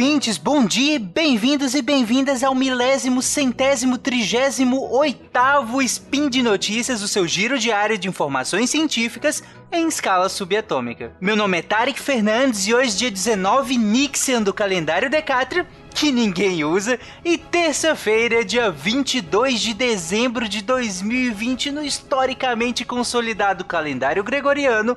[0.00, 7.08] ouvintes, bom dia, bem-vindos e bem-vindas ao milésimo, centésimo, trigésimo, oitavo Spin de Notícias, o
[7.08, 11.12] seu giro diário de informações científicas em escala subatômica.
[11.20, 16.64] Meu nome é Tarek Fernandes e hoje, dia 19 Nixian do calendário Decátrio, que ninguém
[16.64, 24.96] usa, e terça-feira, dia 22 de dezembro de 2020, no historicamente consolidado calendário gregoriano,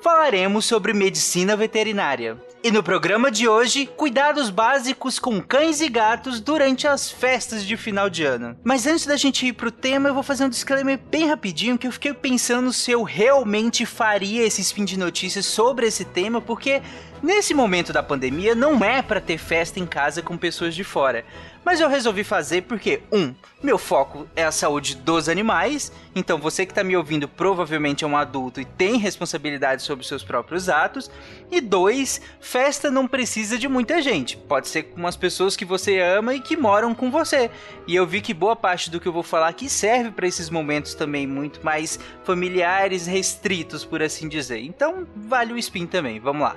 [0.00, 2.38] falaremos sobre medicina veterinária.
[2.64, 7.76] E no programa de hoje, cuidados básicos com cães e gatos durante as festas de
[7.76, 8.56] final de ano.
[8.64, 11.86] Mas antes da gente ir pro tema, eu vou fazer um disclaimer bem rapidinho que
[11.86, 16.80] eu fiquei pensando se eu realmente faria esse spin de notícias sobre esse tema, porque
[17.22, 21.22] nesse momento da pandemia não é para ter festa em casa com pessoas de fora.
[21.64, 26.66] Mas eu resolvi fazer porque, um, meu foco é a saúde dos animais, então você
[26.66, 31.10] que está me ouvindo provavelmente é um adulto e tem responsabilidade sobre seus próprios atos.
[31.50, 36.00] E dois, festa não precisa de muita gente, pode ser com as pessoas que você
[36.00, 37.50] ama e que moram com você.
[37.86, 40.50] E eu vi que boa parte do que eu vou falar aqui serve para esses
[40.50, 44.60] momentos também muito mais familiares, restritos, por assim dizer.
[44.60, 46.20] Então, vale o spin também.
[46.20, 46.56] Vamos lá.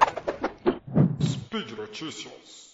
[1.22, 2.74] Speed Notícias.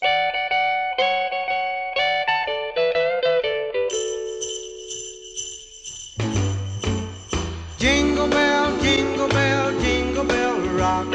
[7.83, 11.05] Jingle bell, jingle bell, jingle bell rock.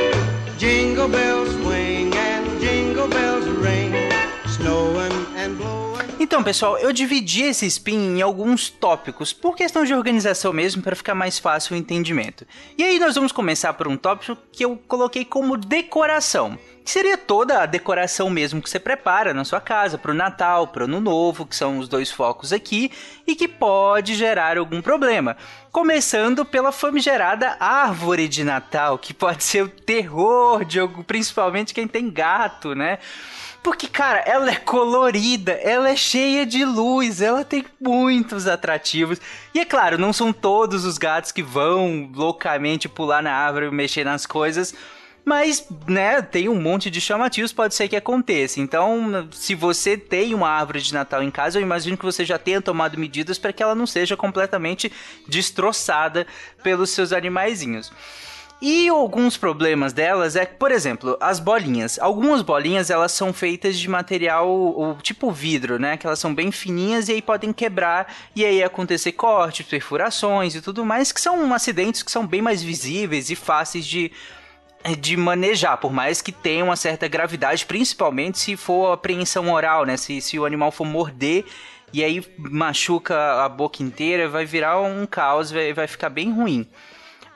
[0.58, 3.94] Jingle bells swing and jingle bells ring.
[4.46, 5.87] Snowing and blowing.
[6.38, 10.94] Então, pessoal, eu dividi esse spin em alguns tópicos, por questão de organização mesmo, para
[10.94, 12.46] ficar mais fácil o entendimento.
[12.78, 16.56] E aí nós vamos começar por um tópico que eu coloquei como decoração
[16.88, 20.68] que seria toda a decoração mesmo que você prepara na sua casa para o Natal,
[20.68, 22.90] para o Ano Novo, que são os dois focos aqui,
[23.26, 25.36] e que pode gerar algum problema.
[25.70, 31.86] Começando pela famigerada árvore de Natal, que pode ser o terror de algum, principalmente quem
[31.86, 32.98] tem gato, né?
[33.68, 39.20] Porque, cara, ela é colorida, ela é cheia de luz, ela tem muitos atrativos.
[39.54, 43.70] E é claro, não são todos os gatos que vão loucamente pular na árvore e
[43.70, 44.74] mexer nas coisas
[45.22, 48.60] mas, né, tem um monte de chamativos, pode ser que aconteça.
[48.60, 52.38] Então, se você tem uma árvore de Natal em casa, eu imagino que você já
[52.38, 54.90] tenha tomado medidas para que ela não seja completamente
[55.28, 56.26] destroçada
[56.62, 57.92] pelos seus animaizinhos.
[58.60, 61.96] E alguns problemas delas é, por exemplo, as bolinhas.
[62.00, 65.96] Algumas bolinhas elas são feitas de material tipo vidro, né?
[65.96, 70.60] Que elas são bem fininhas e aí podem quebrar e aí acontecer cortes, perfurações e
[70.60, 74.10] tudo mais, que são acidentes que são bem mais visíveis e fáceis de
[74.84, 79.84] é de manejar, por mais que tenha uma certa gravidade, principalmente se for apreensão oral,
[79.84, 79.96] né?
[79.96, 81.44] Se, se o animal for morder
[81.92, 86.68] e aí machuca a boca inteira, vai virar um caos, vai, vai ficar bem ruim.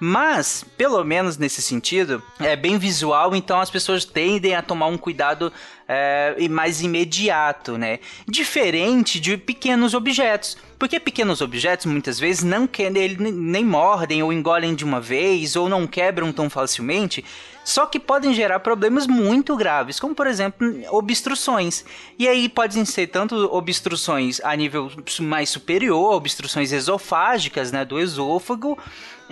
[0.04, 4.98] Mas, pelo menos nesse sentido, é bem visual, então as pessoas tendem a tomar um
[4.98, 5.52] cuidado
[5.86, 8.00] é, mais imediato, né?
[8.26, 10.58] Diferente de pequenos objetos.
[10.76, 15.68] Porque pequenos objetos muitas vezes não querem, nem mordem ou engolem de uma vez ou
[15.68, 17.24] não quebram tão facilmente,
[17.64, 21.84] só que podem gerar problemas muito graves, como por exemplo obstruções.
[22.18, 24.90] E aí podem ser tanto obstruções a nível
[25.20, 28.78] mais superior, obstruções esofágicas, né, do esôfago,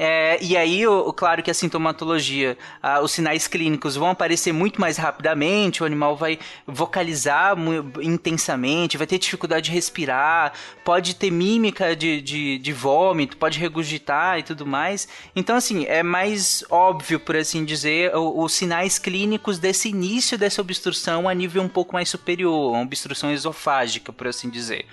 [0.03, 2.57] é, e aí, o, claro que a sintomatologia,
[3.03, 7.55] os sinais clínicos vão aparecer muito mais rapidamente, o animal vai vocalizar
[8.01, 10.55] intensamente, vai ter dificuldade de respirar,
[10.87, 15.07] pode ter mímica de, de, de vômito, pode regurgitar e tudo mais.
[15.37, 21.29] Então, assim, é mais óbvio, por assim dizer, os, sinais clínicos desse início dessa obstrução
[21.29, 24.87] a nível um pouco mais superior, uma obstrução esofágica, por assim dizer.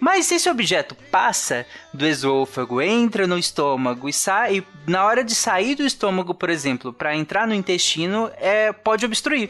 [0.00, 1.64] Mas se esse objeto passa
[1.94, 6.92] do esôfago, entra no estômago e sai, na hora de sair do estômago, por exemplo,
[6.92, 9.48] para entrar no intestino, é, pode obstruir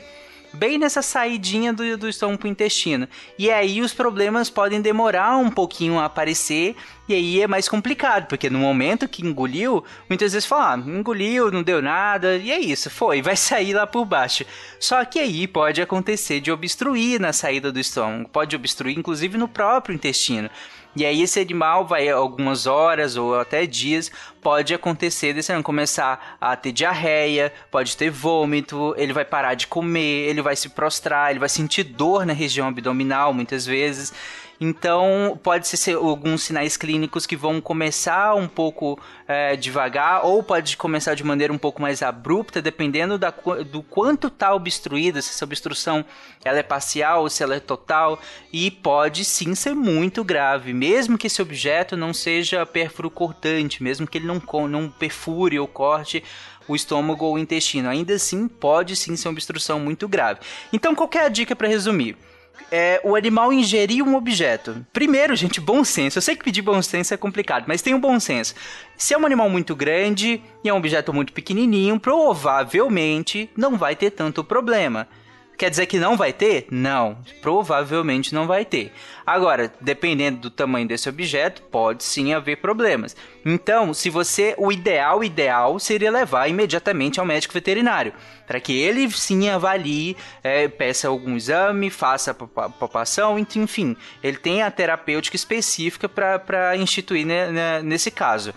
[0.52, 3.08] bem nessa saidinha do, do estômago pro intestino.
[3.38, 6.76] E aí os problemas podem demorar um pouquinho a aparecer,
[7.08, 11.50] e aí é mais complicado, porque no momento que engoliu, muitas vezes fala, ah, engoliu,
[11.50, 14.44] não deu nada, e é isso, foi, vai sair lá por baixo.
[14.78, 19.48] Só que aí pode acontecer de obstruir na saída do estômago, pode obstruir inclusive no
[19.48, 20.50] próprio intestino.
[20.94, 24.10] E aí esse animal vai algumas horas ou até dias,
[24.42, 29.66] pode acontecer desse ano começar a ter diarreia, pode ter vômito, ele vai parar de
[29.66, 34.12] comer, ele vai se prostrar, ele vai sentir dor na região abdominal muitas vezes.
[34.60, 40.76] Então, pode ser alguns sinais clínicos que vão começar um pouco é, devagar, ou pode
[40.76, 43.30] começar de maneira um pouco mais abrupta, dependendo da,
[43.70, 46.04] do quanto está obstruída, se essa obstrução
[46.44, 48.20] ela é parcial ou se ela é total,
[48.52, 54.06] e pode sim ser muito grave, mesmo que esse objeto não seja perfuro cortante, mesmo
[54.06, 56.22] que ele não, não perfure ou corte
[56.68, 57.88] o estômago ou o intestino.
[57.88, 60.40] Ainda assim, pode sim ser uma obstrução muito grave.
[60.72, 62.16] Então, qual é a dica para resumir?
[62.70, 64.84] É o animal ingerir um objeto.
[64.92, 66.18] Primeiro, gente, bom senso.
[66.18, 68.54] Eu sei que pedir bom senso é complicado, mas tem um bom senso.
[68.96, 73.94] Se é um animal muito grande e é um objeto muito pequenininho, provavelmente não vai
[73.94, 75.08] ter tanto problema.
[75.56, 76.66] Quer dizer que não vai ter?
[76.70, 78.92] Não, provavelmente não vai ter.
[79.24, 83.14] Agora, dependendo do tamanho desse objeto, pode sim haver problemas.
[83.44, 88.12] Então, se você, o ideal, ideal seria levar imediatamente ao médico veterinário,
[88.46, 94.62] para que ele sim avalie, é, peça algum exame, faça a palpação, enfim, ele tem
[94.62, 98.52] a terapêutica específica para instituir né, nesse caso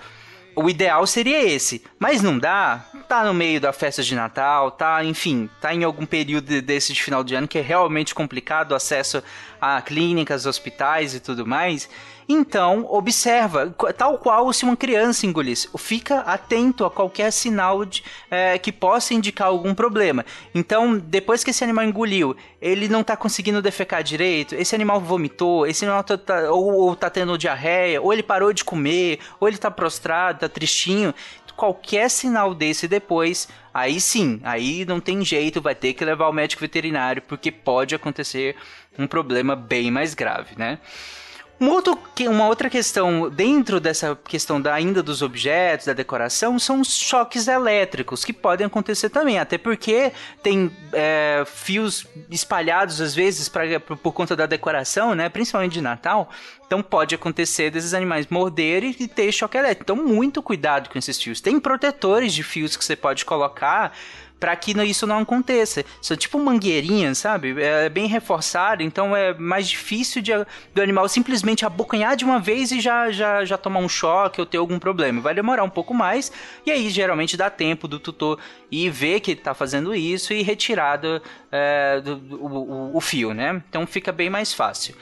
[0.55, 1.83] o ideal seria esse.
[1.99, 2.85] Mas não dá.
[3.15, 7.01] Tá no meio da festa de Natal, tá, enfim, tá em algum período desse de
[7.01, 9.23] final de ano que é realmente complicado o acesso
[9.61, 11.89] a clínicas, hospitais e tudo mais.
[12.27, 15.69] Então, observa, tal qual se uma criança engolisse.
[15.77, 20.25] Fica atento a qualquer sinal de, é, que possa indicar algum problema.
[20.53, 25.65] Então, depois que esse animal engoliu, ele não está conseguindo defecar direito, esse animal vomitou,
[25.65, 29.47] esse animal tá, tá, ou, ou tá tendo diarreia, ou ele parou de comer, ou
[29.47, 31.13] ele está prostrado, tá tristinho
[31.55, 36.33] qualquer sinal desse depois, aí sim, aí não tem jeito, vai ter que levar o
[36.33, 38.55] médico veterinário, porque pode acontecer
[38.97, 40.79] um problema bem mais grave, né?
[41.59, 41.97] Um outro,
[42.27, 47.47] uma outra questão dentro dessa questão da, ainda dos objetos, da decoração, são os choques
[47.47, 50.11] elétricos, que podem acontecer também, até porque
[50.43, 56.29] tem é, fios espalhados às vezes pra, por, conta da decoração, né, principalmente de Natal,
[56.67, 59.83] então pode acontecer desses animais morderem e ter choque elétrico.
[59.83, 61.39] Então muito cuidado com esses fios.
[61.39, 63.95] Tem protetores de fios que você pode colocar
[64.39, 65.83] para que isso não aconteça.
[66.01, 67.55] São tipo mangueirinhas, sabe?
[67.61, 70.31] É bem reforçado, então é mais difícil de,
[70.73, 74.45] do animal simplesmente abocanhar de uma vez e já, já, já tomar um choque ou
[74.45, 75.21] ter algum problema.
[75.21, 76.31] Vai demorar um pouco mais,
[76.65, 78.39] e aí geralmente dá tempo do tutor
[78.71, 81.21] ir ver que está fazendo isso e retirar do,
[81.51, 83.63] é, do, do o, o fio, né?
[83.69, 84.95] Então fica bem mais fácil.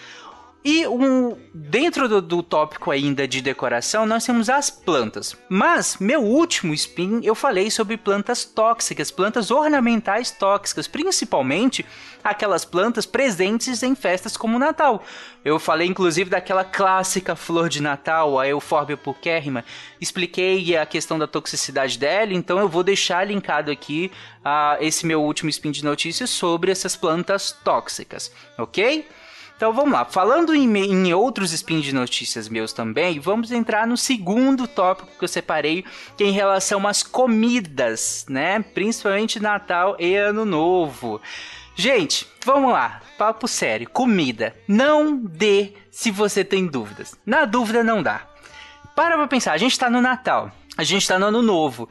[0.65, 5.35] E um, dentro do, do, tópico ainda de decoração, nós temos as plantas.
[5.49, 11.85] Mas, meu último spin, eu falei sobre plantas tóxicas, plantas ornamentais tóxicas, principalmente
[12.23, 15.03] aquelas plantas presentes em festas como o Natal.
[15.43, 19.65] Eu falei inclusive daquela clássica flor de Natal, a Euphorbia purpurima.
[19.99, 25.21] Expliquei a questão da toxicidade dela, então eu vou deixar linkado aqui uh, esse meu
[25.21, 29.05] último spin de notícias sobre essas plantas tóxicas, ok?
[29.55, 33.95] Então vamos lá, falando em, em outros spins de notícias meus também, vamos entrar no
[33.95, 35.85] segundo tópico que eu separei,
[36.17, 38.59] que é em relação às comidas, né?
[38.73, 41.21] Principalmente Natal e Ano Novo.
[41.75, 44.55] Gente, vamos lá, papo sério, comida.
[44.67, 47.15] Não dê se você tem dúvidas.
[47.25, 48.27] Na dúvida não dá.
[48.95, 51.89] Para pra pensar, a gente tá no Natal, a gente tá no Ano Novo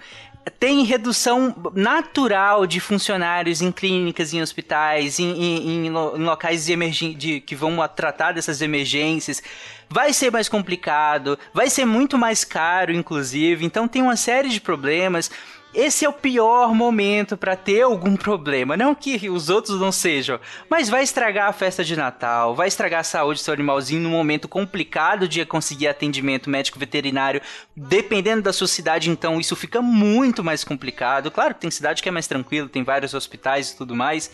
[0.58, 7.40] tem redução natural de funcionários em clínicas, em hospitais, em, em, em locais de, de
[7.40, 9.42] que vão tratar dessas emergências.
[9.88, 13.64] Vai ser mais complicado, vai ser muito mais caro, inclusive.
[13.64, 15.30] Então tem uma série de problemas
[15.74, 18.76] esse é o pior momento para ter algum problema.
[18.76, 20.38] Não que os outros não sejam,
[20.68, 24.10] mas vai estragar a festa de Natal, vai estragar a saúde do seu animalzinho num
[24.10, 27.40] momento complicado de conseguir atendimento médico veterinário.
[27.74, 31.30] Dependendo da sua cidade, então isso fica muito mais complicado.
[31.30, 34.30] Claro que tem cidade que é mais tranquilo, tem vários hospitais e tudo mais.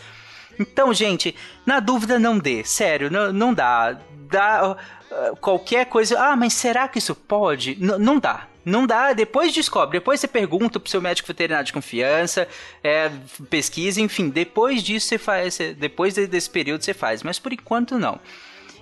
[0.59, 1.33] Então, gente,
[1.65, 3.97] na dúvida não dê, sério, não, não dá.
[4.29, 6.19] Dá uh, qualquer coisa.
[6.19, 7.77] Ah, mas será que isso pode?
[7.81, 8.45] N não dá.
[8.69, 12.47] Não dá, depois descobre, depois você pergunta pro seu médico veterinário de confiança,
[12.83, 13.11] é,
[13.49, 18.19] pesquisa, enfim, depois disso você faz, depois desse período você faz, mas por enquanto não.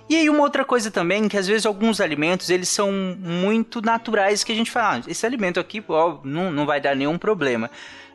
[0.08, 4.42] E aí uma outra coisa também, que às vezes alguns alimentos, eles são muito naturais,
[4.42, 7.70] que a gente fala, ah, esse alimento aqui, ó, não, não vai dar nenhum problema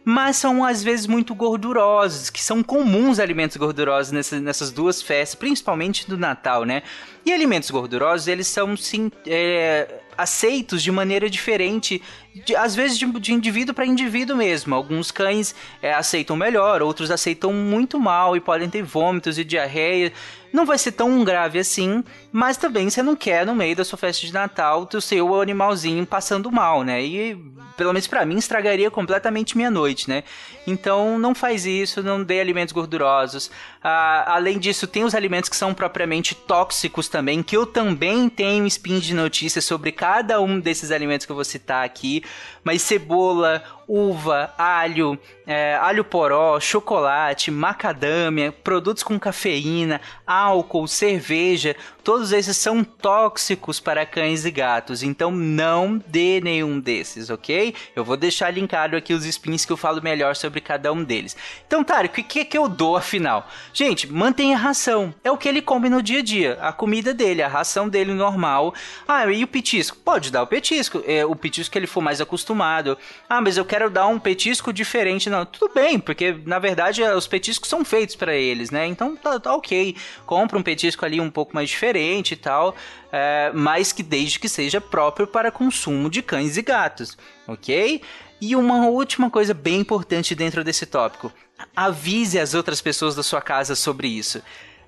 [0.05, 5.35] mas são às vezes muito gordurosos, que são comuns alimentos gordurosos nessas, nessas duas festas,
[5.35, 6.83] principalmente do Natal, né?
[7.25, 12.01] E alimentos gordurosos, eles são sim é, aceitos de maneira diferente,
[12.33, 14.73] de, às vezes de, de indivíduo para indivíduo mesmo.
[14.73, 20.11] Alguns cães é, aceitam melhor, outros aceitam muito mal e podem ter vômitos e diarreia
[20.53, 23.97] não vai ser tão grave assim, mas também você não quer no meio da sua
[23.97, 27.03] festa de Natal o seu animalzinho passando mal, né?
[27.03, 27.35] E
[27.75, 30.23] pelo menos para mim estragaria completamente minha noite, né?
[30.67, 33.49] Então não faz isso, não dê alimentos gordurosos.
[33.83, 38.67] Ah, além disso, tem os alimentos que são propriamente tóxicos também, que eu também tenho
[38.67, 42.22] spin de notícias sobre cada um desses alimentos que eu vou citar aqui.
[42.63, 52.31] Mas cebola, uva, alho, é, alho poró, chocolate, macadâmia, produtos com cafeína, álcool, cerveja, todos
[52.31, 57.75] esses são tóxicos para cães e gatos, então não dê nenhum desses, ok?
[57.95, 61.35] Eu vou deixar linkado aqui os spins que eu falo melhor sobre cada um deles.
[61.67, 63.47] Então, Tarek, o que é que eu dou afinal?
[63.73, 67.13] Gente, mantenha a ração, é o que ele come no dia a dia, a comida
[67.13, 68.73] dele, a ração dele normal.
[69.07, 69.97] Ah, e o petisco?
[69.97, 72.97] Pode dar o petisco, é o petisco que ele for mais acostumado.
[73.27, 77.27] Ah, mas eu quero dar um petisco diferente não, tudo bem, porque na verdade os
[77.27, 78.85] petiscos são feitos para eles, né?
[78.87, 79.95] Então tá, tá, ok.
[80.25, 82.75] Compra um petisco ali um pouco mais diferente e tal,
[83.11, 87.17] é, mas que desde que seja próprio para consumo de cães e gatos,
[87.47, 88.01] ok?
[88.41, 91.31] E uma última coisa bem importante dentro desse tópico:
[91.75, 94.41] avise as outras pessoas da sua casa sobre isso.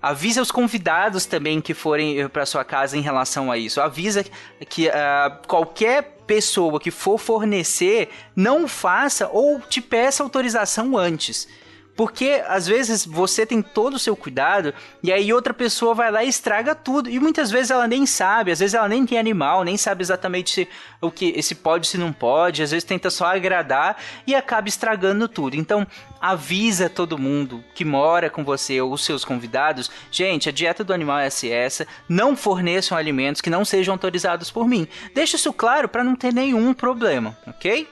[0.05, 3.81] Avise os convidados também que forem eh, para sua casa em relação a isso.
[3.81, 4.23] Avisa
[4.69, 4.91] que uh,
[5.47, 11.47] qualquer pessoa que for fornecer não faça ou te peça autorização antes.
[11.95, 16.23] Porque às vezes você tem todo o seu cuidado e aí outra pessoa vai lá
[16.23, 17.09] e estraga tudo.
[17.09, 20.51] E muitas vezes ela nem sabe, às vezes ela nem tem animal, nem sabe exatamente
[20.51, 23.97] se, o que se pode, se não pode, às vezes tenta só agradar
[24.27, 25.55] e acaba estragando tudo.
[25.55, 25.87] Então,
[26.19, 30.93] avisa todo mundo que mora com você ou os seus convidados, gente, a dieta do
[30.93, 34.87] animal é essa, não forneçam alimentos que não sejam autorizados por mim.
[35.13, 37.87] Deixa isso claro para não ter nenhum problema, OK?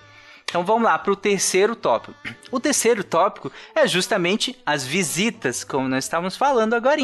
[0.53, 2.13] Então vamos lá para o terceiro tópico.
[2.51, 7.01] O terceiro tópico é justamente as visitas, como nós estávamos falando agora.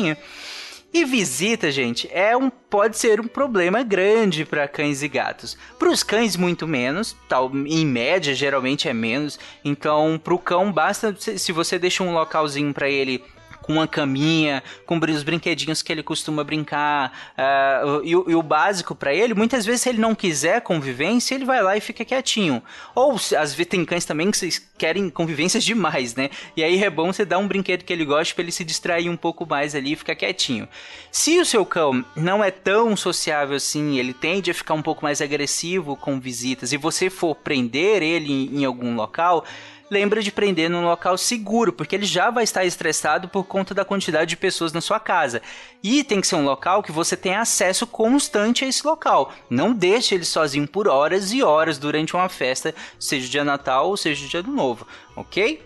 [0.93, 5.57] E visita, gente, é um pode ser um problema grande para cães e gatos.
[5.79, 9.39] Para os cães muito menos, tal, em média geralmente é menos.
[9.65, 13.23] Então, para o cão basta se você deixa um localzinho para ele
[13.69, 17.35] com uma caminha, com os brinquedinhos que ele costuma brincar.
[17.37, 21.45] Uh, e, e, o básico para ele, muitas vezes, se ele não quiser convivência, ele
[21.45, 22.63] vai lá e fica quietinho.
[22.95, 26.31] Ou às vezes tem cães também que querem convivências demais, né?
[26.57, 29.07] E aí é bom você dar um brinquedo que ele gosta para ele se distrair
[29.07, 30.67] um pouco mais ali e ficar quietinho.
[31.11, 35.03] Se o seu cão não é tão sociável assim, ele tende a ficar um pouco
[35.03, 39.45] mais agressivo com visitas, e você for prender ele em, em algum local
[39.89, 43.85] lembra de prender num local seguro, porque ele já vai estar estressado por conta da
[43.85, 45.41] quantidade de pessoas na sua casa.
[45.81, 49.33] E tem que ser um local que você tenha acesso constante a esse local.
[49.49, 53.97] Não deixe ele sozinho por horas e horas durante uma festa, seja dia Natal ou
[53.97, 55.61] seja dia do Novo, ok?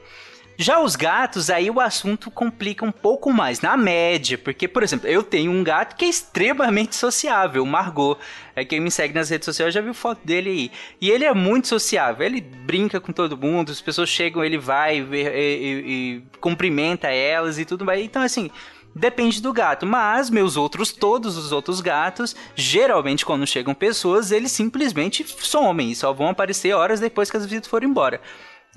[0.58, 5.08] Já os gatos, aí o assunto complica um pouco mais, na média, porque, por exemplo,
[5.08, 8.18] eu tenho um gato que é extremamente sociável, o Margot.
[8.56, 10.72] É, quem me segue nas redes sociais já viu foto dele aí.
[11.02, 15.00] E ele é muito sociável, ele brinca com todo mundo, as pessoas chegam, ele vai
[15.00, 18.04] e, e, e cumprimenta elas e tudo mais.
[18.04, 18.50] Então, assim,
[18.96, 24.52] Depende do gato, mas meus outros, todos os outros gatos, geralmente quando chegam pessoas, eles
[24.52, 28.22] simplesmente somem e só vão aparecer horas depois que as visitas forem embora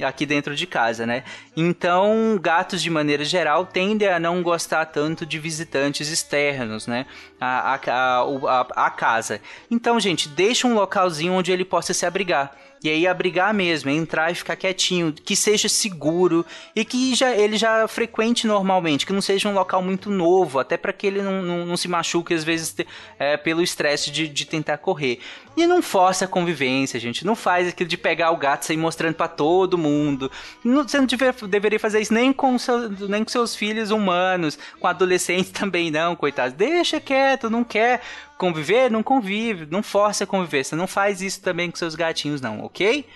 [0.05, 1.25] aqui dentro de casa, né?
[1.57, 7.07] Então, gatos de maneira geral tendem a não gostar tanto de visitantes externos, né?
[7.41, 9.41] A, a, a, a, casa.
[9.71, 12.55] Então, gente, deixa um localzinho onde ele possa se abrigar.
[12.83, 17.57] E aí abrigar mesmo, entrar e ficar quietinho, que seja seguro e que já, ele
[17.57, 21.43] já frequente normalmente, que não seja um local muito novo, até para que ele não,
[21.43, 22.75] não, não, se machuque às vezes
[23.19, 25.21] é, pelo estresse de, de tentar correr.
[25.57, 27.25] E não força a convivência, gente.
[27.25, 30.31] Não faz aquilo de pegar o gato e sair mostrando para todo mundo.
[30.63, 34.59] Não, você não dever, deveria fazer isso nem com, seu, nem com seus filhos humanos,
[34.79, 36.53] com adolescentes também não, coitados.
[36.53, 38.03] Deixa quieto, não quer
[38.39, 40.65] conviver, não convive, não força a conviver.
[40.65, 43.07] Você não faz isso também com seus gatinhos, não, ok?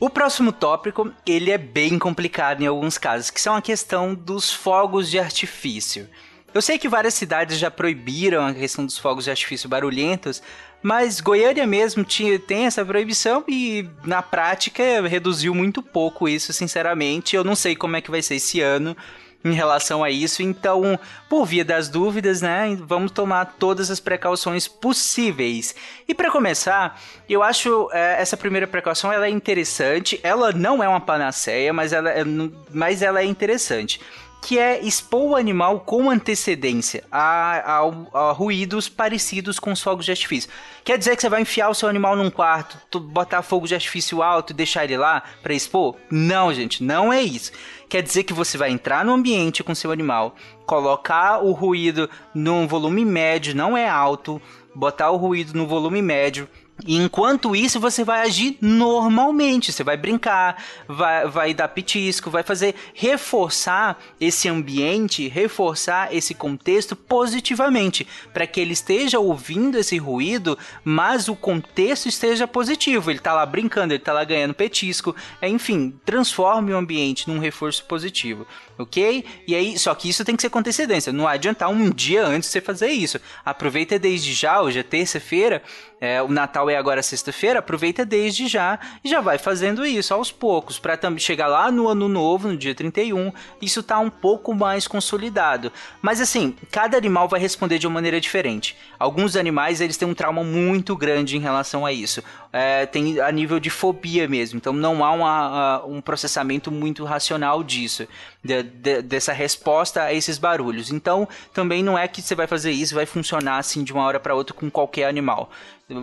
[0.00, 4.52] O próximo tópico, ele é bem complicado em alguns casos, que são a questão dos
[4.52, 6.08] fogos de artifício.
[6.54, 10.42] Eu sei que várias cidades já proibiram a questão dos fogos de artifício barulhentos,
[10.82, 17.36] mas Goiânia mesmo tinha, tem essa proibição e na prática reduziu muito pouco isso, sinceramente.
[17.36, 18.96] Eu não sei como é que vai ser esse ano
[19.44, 20.42] em relação a isso.
[20.42, 25.74] Então, por via das dúvidas, né, vamos tomar todas as precauções possíveis.
[26.06, 30.18] E para começar, eu acho é, essa primeira precaução ela é interessante.
[30.22, 32.24] Ela não é uma panaceia, mas ela é,
[32.72, 34.00] mas ela é interessante
[34.40, 40.04] que é expor o animal com antecedência a, a, a, ruídos parecidos com os fogos
[40.04, 40.50] de artifício.
[40.84, 44.22] Quer dizer que você vai enfiar o seu animal num quarto, botar fogo de artifício
[44.22, 45.96] alto e deixar ele lá para expor?
[46.10, 47.52] Não, gente, não é isso.
[47.88, 50.34] Quer dizer que você vai entrar no ambiente com seu animal,
[50.66, 54.40] colocar o ruído num volume médio, não é alto,
[54.74, 56.48] botar o ruído no volume médio,
[56.86, 59.72] enquanto isso, você vai agir normalmente.
[59.72, 66.94] Você vai brincar, vai, vai dar pitisco, vai fazer reforçar esse ambiente, reforçar esse contexto
[66.94, 73.10] positivamente, para que ele esteja ouvindo esse ruído, mas o contexto esteja positivo.
[73.10, 77.84] Ele está lá brincando, ele está lá ganhando petisco, enfim, transforme o ambiente num reforço
[77.84, 78.46] positivo
[78.78, 79.24] ok?
[79.46, 82.48] E aí, só que isso tem que ser com antecedência, não adiantar um dia antes
[82.48, 83.20] você fazer isso.
[83.44, 85.62] Aproveita desde já, hoje é terça-feira,
[86.00, 90.30] é, o Natal é agora sexta-feira, aproveita desde já e já vai fazendo isso aos
[90.30, 94.86] poucos, para chegar lá no ano novo, no dia 31, isso tá um pouco mais
[94.86, 95.72] consolidado.
[96.00, 98.76] Mas assim, cada animal vai responder de uma maneira diferente.
[98.98, 102.22] Alguns animais, eles têm um trauma muito grande em relação a isso.
[102.50, 107.62] É, tem a nível de fobia mesmo, então não há uma, um processamento muito racional
[107.62, 108.08] disso
[108.42, 110.90] de, de, dessa resposta a esses barulhos.
[110.90, 114.18] Então, também não é que você vai fazer isso, vai funcionar assim de uma hora
[114.18, 115.50] para outra com qualquer animal.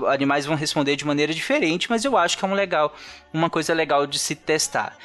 [0.08, 2.96] Animais vão responder de maneira diferente, mas eu acho que é um legal,
[3.34, 4.96] uma coisa legal de se testar.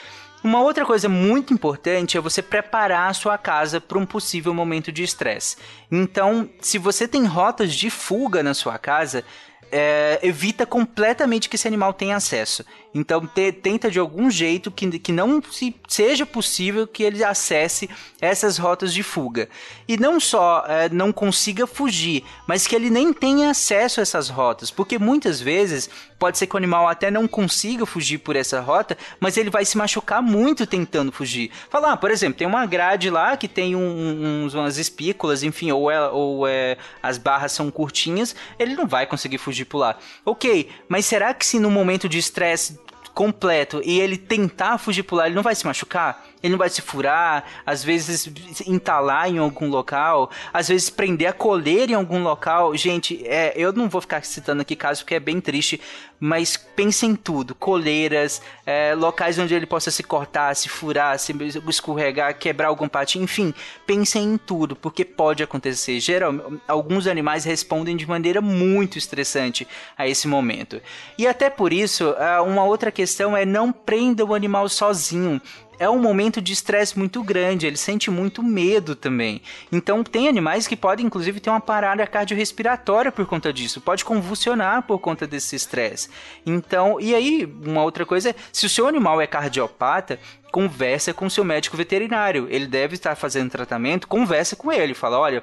[0.42, 4.90] Uma outra coisa muito importante é você preparar a sua casa para um possível momento
[4.90, 5.56] de estresse.
[5.92, 9.22] Então, se você tem rotas de fuga na sua casa,
[9.70, 12.64] é, evita completamente que esse animal tenha acesso.
[12.94, 17.88] Então te, tenta de algum jeito que, que não se, seja possível que ele acesse
[18.20, 19.48] essas rotas de fuga.
[19.86, 24.28] E não só é, não consiga fugir, mas que ele nem tenha acesso a essas
[24.28, 24.70] rotas.
[24.70, 28.96] Porque muitas vezes pode ser que o animal até não consiga fugir por essa rota,
[29.18, 31.50] mas ele vai se machucar muito tentando fugir.
[31.70, 35.72] Falar, ah, por exemplo, tem uma grade lá que tem um, uns, umas espículas, enfim,
[35.72, 39.96] ou, é, ou é, as barras são curtinhas, ele não vai conseguir fugir por lá.
[40.24, 42.79] Ok, mas será que se no momento de estresse
[43.14, 46.24] completo e ele tentar fugir lá, ele não vai se machucar?
[46.42, 48.32] Ele não vai se furar, às vezes
[48.66, 52.74] entalar em algum local, às vezes prender a coleira em algum local.
[52.76, 55.78] Gente, é, eu não vou ficar citando aqui casos porque é bem triste,
[56.18, 61.34] mas pense em tudo: coleiras, é, locais onde ele possa se cortar, se furar, se
[61.68, 63.52] escorregar, quebrar algum patinho, enfim,
[63.86, 66.00] pensem em tudo, porque pode acontecer.
[66.00, 70.80] Geralmente, alguns animais respondem de maneira muito estressante a esse momento.
[71.18, 72.99] E até por isso, é, uma outra questão
[73.36, 75.40] é não prenda o animal sozinho
[75.80, 79.40] é um momento de estresse muito grande, ele sente muito medo também.
[79.72, 84.82] Então tem animais que podem inclusive ter uma parada cardiorrespiratória por conta disso, pode convulsionar
[84.82, 86.10] por conta desse estresse.
[86.44, 90.20] Então, e aí, uma outra coisa é, se o seu animal é cardiopata,
[90.52, 92.46] conversa com seu médico veterinário.
[92.50, 95.42] Ele deve estar fazendo tratamento, conversa com ele, fala, olha,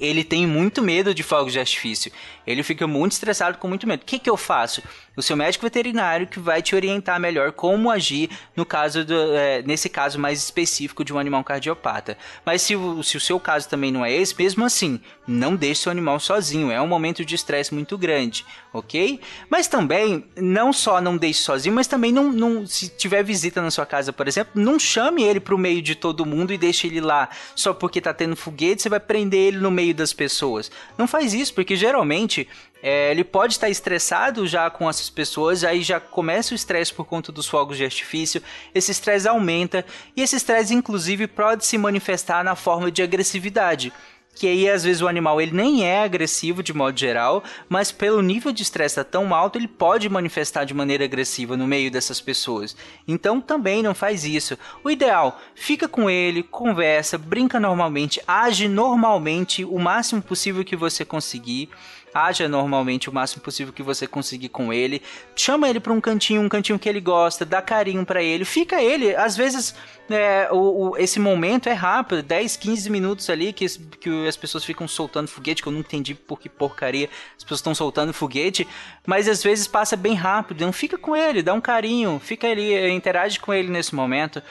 [0.00, 2.12] ele tem muito medo de fogos de artifício.
[2.46, 4.02] Ele fica muito estressado com muito medo.
[4.02, 4.82] O que, que eu faço?
[5.16, 9.62] O seu médico veterinário que vai te orientar melhor como agir no caso do, é,
[9.62, 12.18] nesse caso mais específico de um animal cardiopata.
[12.44, 15.82] Mas se o, se o seu caso também não é esse, mesmo assim, não deixe
[15.82, 16.70] seu animal sozinho.
[16.70, 18.44] É um momento de estresse muito grande,
[18.78, 19.20] ok?
[19.48, 23.70] Mas também, não só não deixe sozinho, mas também não, não se tiver visita na
[23.70, 26.86] sua casa, por exemplo, não chame ele para o meio de todo mundo e deixe
[26.86, 30.70] ele lá só porque tá tendo foguete, você vai prender ele no meio das pessoas.
[30.96, 32.48] Não faz isso, porque geralmente
[32.82, 37.04] é, ele pode estar estressado já com essas pessoas, aí já começa o estresse por
[37.04, 38.42] conta dos fogos de artifício,
[38.74, 39.84] esse estresse aumenta
[40.14, 43.92] e esse estresse inclusive pode se manifestar na forma de agressividade
[44.36, 48.20] que aí às vezes o animal ele nem é agressivo de modo geral, mas pelo
[48.20, 52.76] nível de estresse tão alto, ele pode manifestar de maneira agressiva no meio dessas pessoas.
[53.08, 54.58] Então também não faz isso.
[54.84, 61.04] O ideal, fica com ele, conversa, brinca normalmente, age normalmente o máximo possível que você
[61.04, 61.70] conseguir
[62.12, 65.02] haja normalmente o máximo possível que você conseguir com ele.
[65.34, 68.80] Chama ele para um cantinho, um cantinho que ele gosta, dá carinho para ele, fica
[68.82, 69.14] ele.
[69.14, 69.74] Às vezes
[70.08, 73.66] é, o, o, esse momento é rápido, 10, 15 minutos ali que,
[74.00, 77.60] que as pessoas ficam soltando foguete, que eu não entendi por que porcaria as pessoas
[77.60, 78.66] estão soltando foguete,
[79.06, 80.58] mas às vezes passa bem rápido.
[80.58, 84.42] Então fica com ele, dá um carinho, fica ali, interage com ele nesse momento.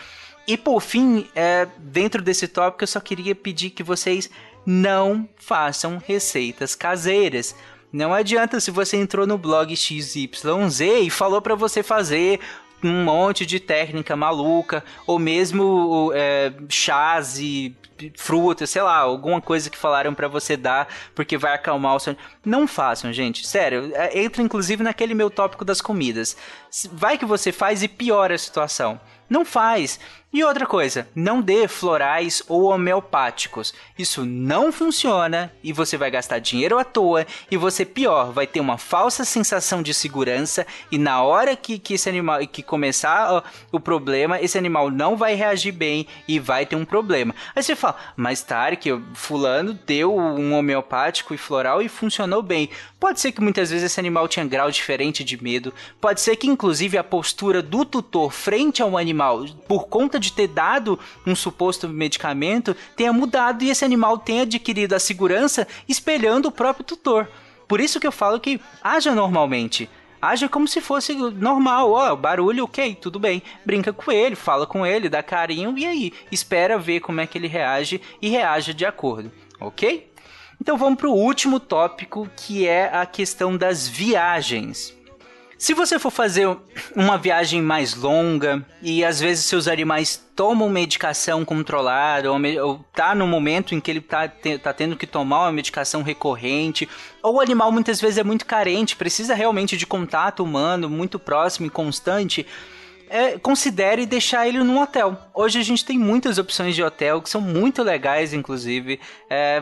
[0.48, 4.30] E por fim, é, dentro desse tópico, eu só queria pedir que vocês
[4.65, 7.56] não façam receitas caseiras.
[7.91, 12.39] Não adianta se você entrou no blog XYZ e falou para você fazer
[12.84, 17.75] um monte de técnica maluca, ou mesmo é, chás e
[18.15, 22.15] frutas, sei lá, alguma coisa que falaram para você dar porque vai acalmar o seu.
[22.43, 23.91] Não façam, gente, sério.
[23.93, 26.36] É, entra inclusive naquele meu tópico das comidas.
[26.91, 28.99] Vai que você faz e piora a situação.
[29.30, 29.99] Não faz.
[30.36, 33.74] E outra coisa, não dê florais ou homeopáticos.
[33.98, 38.60] Isso não funciona e você vai gastar dinheiro à toa e você pior, vai ter
[38.60, 43.80] uma falsa sensação de segurança e na hora que, que esse animal que começar o
[43.80, 47.34] problema, esse animal não vai reagir bem e vai ter um problema.
[47.56, 52.69] Aí você fala, mas Tarek, fulano deu um homeopático e floral e funcionou bem.
[53.00, 56.48] Pode ser que muitas vezes esse animal tinha grau diferente de medo, pode ser que
[56.48, 61.88] inclusive a postura do tutor frente ao animal, por conta de ter dado um suposto
[61.88, 67.28] medicamento, tenha mudado e esse animal tenha adquirido a segurança espelhando o próprio tutor.
[67.68, 69.90] Por isso que eu falo que haja normalmente.
[70.22, 73.44] Haja como se fosse normal, ó, oh, barulho, ok, tudo bem.
[73.64, 77.38] Brinca com ele, fala com ele, dá carinho e aí, espera ver como é que
[77.38, 80.12] ele reage e reaja de acordo, ok?
[80.60, 84.95] Então vamos para o último tópico que é a questão das viagens.
[85.58, 86.48] Se você for fazer
[86.94, 93.15] uma viagem mais longa e às vezes seus animais tomam medicação controlada ou, ou tá
[93.15, 96.89] no momento em que ele tá, te, tá tendo que tomar uma medicação recorrente,
[97.24, 101.68] ou o animal muitas vezes é muito carente, precisa realmente de contato humano muito próximo
[101.68, 102.46] e constante,
[103.10, 105.18] é, considere deixar ele num hotel.
[105.34, 109.00] Hoje a gente tem muitas opções de hotel que são muito legais, inclusive.
[109.30, 109.62] É,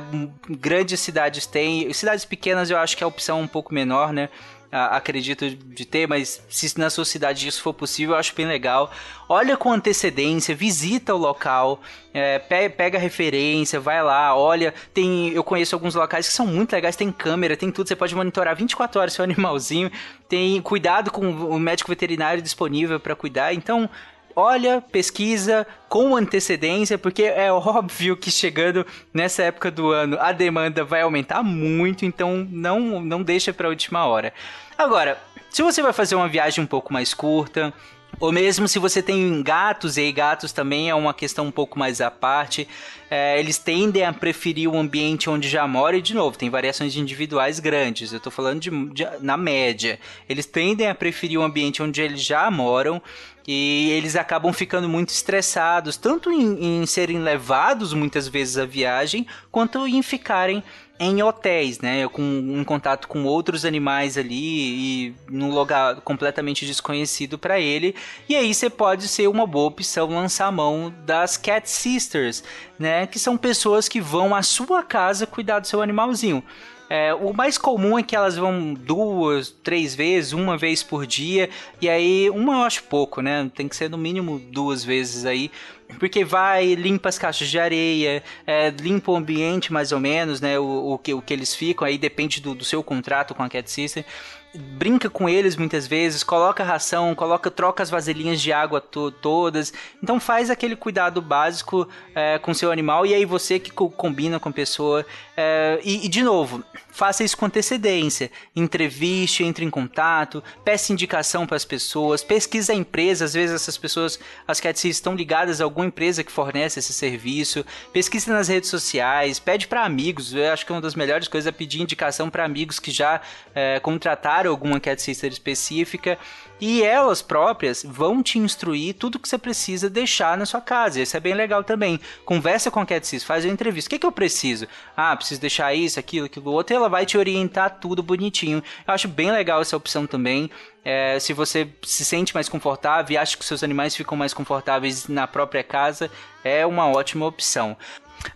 [0.50, 4.30] grandes cidades têm, cidades pequenas eu acho que é a opção um pouco menor, né?
[4.74, 8.92] Acredito de ter, mas se na sua cidade isso for possível, eu acho bem legal.
[9.30, 11.80] Olha com antecedência, visita o local,
[12.14, 14.74] é, pega referência, vai lá, olha.
[14.94, 18.16] Tem, eu conheço alguns locais que são muito legais, tem câmera, tem tudo, você pode
[18.16, 19.92] monitorar 24 horas seu animalzinho,
[20.28, 23.54] tem cuidado com o médico veterinário disponível para cuidar.
[23.54, 23.90] Então,
[24.36, 30.84] olha, pesquisa com antecedência, porque é óbvio que chegando nessa época do ano a demanda
[30.84, 34.34] vai aumentar muito, então não, não deixa para a última hora.
[34.78, 35.18] Agora,
[35.50, 37.74] se você vai fazer uma viagem um pouco mais curta,
[38.20, 41.78] ou mesmo se você tem gatos, e aí gatos também é uma questão um pouco
[41.78, 42.68] mais à parte,
[43.14, 46.96] é, eles tendem a preferir o ambiente onde já mora, e de novo, tem variações
[46.96, 50.00] individuais grandes, eu estou falando de, de, na média.
[50.28, 53.00] Eles tendem a preferir o ambiente onde eles já moram,
[53.48, 59.28] e eles acabam ficando muito estressados, tanto em, em serem levados muitas vezes à viagem,
[59.52, 60.64] quanto em ficarem
[61.00, 62.08] em hotéis, né?
[62.08, 67.96] Com um contato com outros animais ali e num lugar completamente desconhecido para ele.
[68.30, 72.44] E aí você pode ser uma boa opção lançar a mão das Cat Sisters,
[72.78, 73.08] né?
[73.08, 76.44] Que são pessoas que vão à sua casa cuidar do seu animalzinho.
[76.90, 81.50] É, o mais comum é que elas vão duas, três vezes, uma vez por dia,
[81.82, 83.50] e aí uma eu acho pouco, né?
[83.56, 85.50] Tem que ser no mínimo duas vezes aí,
[85.98, 90.60] porque vai, limpa as caixas de areia, é, limpa o ambiente mais ou menos, né?
[90.60, 93.50] O, o, que, o que eles ficam, aí depende do, do seu contrato com a
[93.50, 94.06] Cat System
[94.54, 99.74] brinca com eles muitas vezes, coloca ração, coloca, troca as vasilhinhas de água to todas.
[100.02, 104.40] Então faz aquele cuidado básico é, com seu animal e aí você que co combina
[104.40, 105.06] com a pessoa.
[105.36, 108.30] É, e, e, de novo, faça isso com antecedência.
[108.56, 113.26] Entreviste, entre em contato, peça indicação para as pessoas, pesquisa a empresa.
[113.26, 117.66] Às vezes essas pessoas, as cats estão ligadas a alguma empresa que fornece esse serviço.
[117.92, 120.34] Pesquisa nas redes sociais, pede para amigos.
[120.34, 123.20] Eu acho que uma das melhores coisas é pedir indicação para amigos que já
[123.56, 126.18] é, contrataram alguma cat sister específica
[126.60, 131.02] e elas próprias vão te instruir tudo que você precisa deixar na sua casa.
[131.02, 132.00] Isso é bem legal também.
[132.24, 133.88] Conversa com a cat sister, faz uma entrevista.
[133.88, 134.68] O que, é que eu preciso?
[134.96, 136.74] Ah, preciso deixar isso, aquilo, aquilo outro.
[136.74, 138.64] E ela vai te orientar tudo bonitinho.
[138.88, 140.50] Eu acho bem legal essa opção também.
[140.86, 145.08] É, se você se sente mais confortável e acha que seus animais ficam mais confortáveis
[145.08, 146.12] na própria casa,
[146.44, 147.78] é uma ótima opção.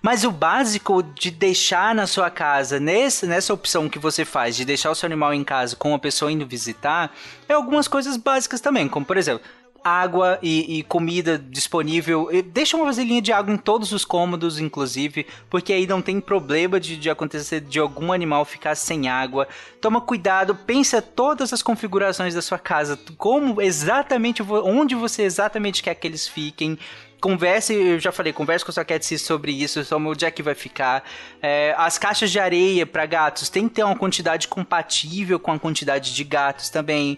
[0.02, 4.66] Mas o básico de deixar na sua casa, nesse, nessa opção que você faz, de
[4.66, 7.14] deixar o seu animal em casa com a pessoa indo visitar,
[7.48, 9.44] é algumas coisas básicas também, como por exemplo,
[9.88, 12.30] água e, e, comida disponível.
[12.52, 16.80] Deixa uma vasilhinha de água em todos os cômodos, inclusive, porque aí não tem problema
[16.80, 19.48] de, de, acontecer de algum animal ficar sem água.
[19.80, 25.96] Toma cuidado, pensa todas as configurações da sua casa, como exatamente, onde você exatamente quer
[25.96, 26.78] que eles fiquem
[27.20, 30.56] converse, eu já falei, converse com sua cat sobre isso, sobre onde é que vai
[30.56, 31.04] ficar.
[31.42, 35.60] É, as caixas de areia para gatos tem que ter uma quantidade compatível com a
[35.60, 37.18] quantidade de gatos também.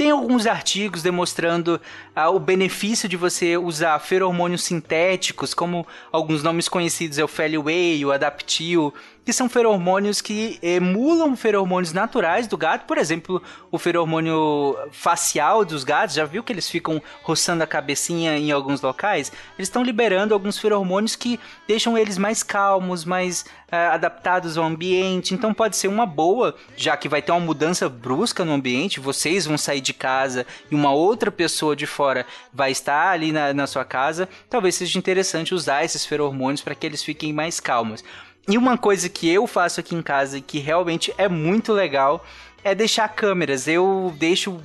[0.00, 1.78] Tem alguns artigos demonstrando
[2.16, 8.02] ah, o benefício de você usar feromônios sintéticos, como alguns nomes conhecidos é o Feliway,
[8.06, 14.76] o Adaptil, que são feromônios que emulam feromônios naturais do gato, por exemplo, o feromônio
[14.90, 19.30] facial dos gatos, já viu que eles ficam roçando a cabecinha em alguns locais?
[19.58, 25.34] Eles estão liberando alguns feromônios que deixam eles mais calmos, mais uh, adaptados ao ambiente,
[25.34, 29.46] então pode ser uma boa, já que vai ter uma mudança brusca no ambiente, vocês
[29.46, 33.66] vão sair de casa e uma outra pessoa de fora vai estar ali na, na
[33.66, 38.02] sua casa, talvez seja interessante usar esses feromônios para que eles fiquem mais calmos.
[38.50, 42.26] E uma coisa que eu faço aqui em casa e que realmente é muito legal
[42.64, 43.68] é deixar câmeras.
[43.68, 44.60] Eu deixo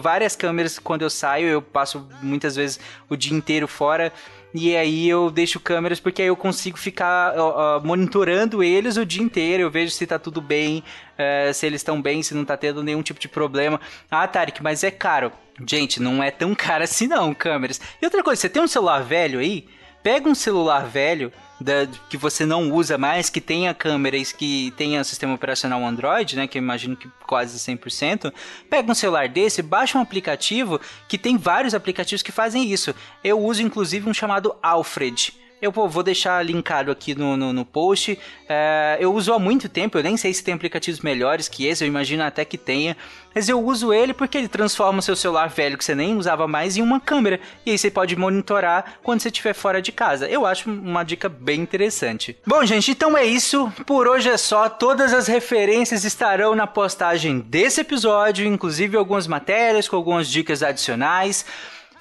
[0.00, 2.80] várias câmeras quando eu saio, eu passo muitas vezes
[3.10, 4.10] o dia inteiro fora.
[4.54, 9.22] E aí eu deixo câmeras porque aí eu consigo ficar uh, monitorando eles o dia
[9.22, 9.64] inteiro.
[9.64, 12.82] Eu vejo se tá tudo bem, uh, se eles estão bem, se não tá tendo
[12.82, 13.78] nenhum tipo de problema.
[14.10, 15.30] Ah, Tarek, mas é caro.
[15.66, 17.82] Gente, não é tão caro assim não, câmeras.
[18.00, 19.68] E outra coisa, você tem um celular velho aí?
[20.02, 25.04] Pega um celular velho da, que você não usa mais, que tenha câmeras, que tenha
[25.04, 28.32] sistema operacional Android, né, que eu imagino que quase 100%,
[28.68, 32.94] pega um celular desse, baixa um aplicativo, que tem vários aplicativos que fazem isso.
[33.22, 35.34] Eu uso inclusive um chamado Alfred.
[35.60, 38.18] Eu vou deixar linkado aqui no, no, no post.
[38.48, 41.84] É, eu uso há muito tempo, eu nem sei se tem aplicativos melhores que esse,
[41.84, 42.96] eu imagino até que tenha.
[43.34, 46.48] Mas eu uso ele porque ele transforma o seu celular velho que você nem usava
[46.48, 47.38] mais em uma câmera.
[47.64, 50.28] E aí você pode monitorar quando você estiver fora de casa.
[50.28, 52.36] Eu acho uma dica bem interessante.
[52.46, 53.70] Bom, gente, então é isso.
[53.86, 54.68] Por hoje é só.
[54.68, 61.44] Todas as referências estarão na postagem desse episódio, inclusive algumas matérias com algumas dicas adicionais.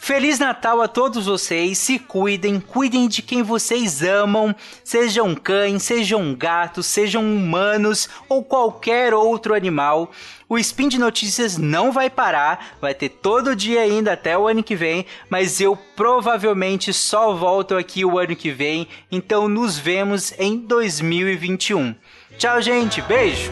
[0.02, 6.34] Feliz Natal a todos vocês, se cuidem, cuidem de quem vocês amam, sejam cães, sejam
[6.34, 10.10] gatos, sejam humanos ou qualquer outro animal.
[10.48, 14.64] O Spin de Notícias não vai parar, vai ter todo dia ainda até o ano
[14.64, 20.34] que vem, mas eu provavelmente só volto aqui o ano que vem, então nos vemos
[20.40, 21.94] em 2021.
[22.38, 23.52] Tchau, gente, beijo!